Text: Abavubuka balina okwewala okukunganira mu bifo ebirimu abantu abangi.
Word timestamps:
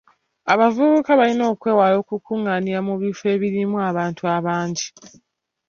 Abavubuka 0.53 1.11
balina 1.19 1.43
okwewala 1.53 1.95
okukunganira 2.01 2.79
mu 2.87 2.93
bifo 3.01 3.25
ebirimu 3.35 3.77
abantu 3.89 4.21
abangi. 4.37 4.87